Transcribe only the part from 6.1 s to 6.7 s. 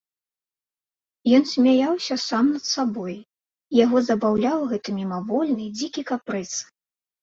капрыз.